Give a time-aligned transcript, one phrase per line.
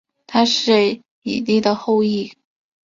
[0.25, 2.33] 他是以利的后裔。